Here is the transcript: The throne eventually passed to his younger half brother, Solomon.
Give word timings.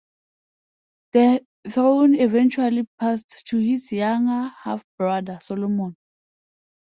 The 1.13 1.45
throne 1.69 2.15
eventually 2.15 2.87
passed 2.99 3.45
to 3.49 3.57
his 3.59 3.91
younger 3.91 4.47
half 4.63 4.83
brother, 4.97 5.37
Solomon. 5.43 5.95